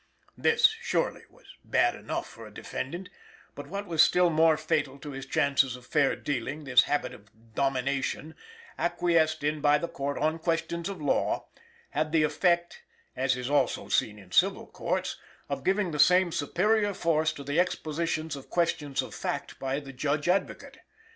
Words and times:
This, 0.35 0.65
surely, 0.81 1.25
was 1.29 1.57
bad 1.63 1.93
enough 1.93 2.27
for 2.27 2.47
a 2.47 2.51
defendant; 2.51 3.07
but, 3.53 3.67
what 3.67 3.85
was 3.85 4.01
still 4.01 4.31
more 4.31 4.57
fatal 4.57 4.97
to 4.97 5.11
his 5.11 5.27
chances 5.27 5.75
of 5.75 5.85
fair 5.85 6.15
dealing, 6.15 6.63
this 6.63 6.85
habit 6.85 7.13
of 7.13 7.29
domination, 7.53 8.33
acquiesced 8.79 9.43
in 9.43 9.61
by 9.61 9.77
the 9.77 9.87
Court 9.87 10.17
on 10.17 10.39
questions 10.39 10.89
of 10.89 10.99
law, 10.99 11.45
had 11.91 12.13
the 12.13 12.23
effect 12.23 12.81
(as 13.15 13.35
is 13.35 13.47
also 13.47 13.89
seen 13.89 14.17
in 14.17 14.31
civil 14.31 14.65
courts) 14.65 15.17
of 15.49 15.63
giving 15.63 15.91
the 15.91 15.99
same 15.99 16.31
superior 16.31 16.95
force 16.95 17.31
to 17.33 17.43
the 17.43 17.59
expositions 17.59 18.35
of 18.35 18.49
questions 18.49 19.03
of 19.03 19.13
fact 19.13 19.59
by 19.59 19.79
the 19.79 19.93
Judge 19.93 20.27
Advocate. 20.27 20.79